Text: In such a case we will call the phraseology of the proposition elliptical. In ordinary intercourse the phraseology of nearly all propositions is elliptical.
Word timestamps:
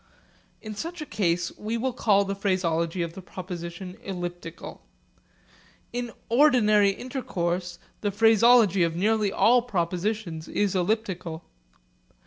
In 0.63 0.73
such 0.73 0.99
a 0.99 1.05
case 1.05 1.55
we 1.59 1.77
will 1.77 1.93
call 1.93 2.25
the 2.25 2.33
phraseology 2.33 3.03
of 3.03 3.13
the 3.13 3.21
proposition 3.21 3.95
elliptical. 4.01 4.81
In 5.93 6.11
ordinary 6.27 6.89
intercourse 6.89 7.77
the 7.99 8.09
phraseology 8.09 8.81
of 8.81 8.95
nearly 8.95 9.31
all 9.31 9.61
propositions 9.61 10.47
is 10.47 10.75
elliptical. 10.75 11.43